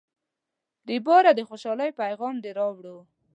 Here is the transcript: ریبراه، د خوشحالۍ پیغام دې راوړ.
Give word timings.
ریبراه، 0.89 1.35
د 1.37 1.39
خوشحالۍ 1.49 1.89
پیغام 2.01 2.35
دې 2.43 2.51
راوړ. 2.59 2.85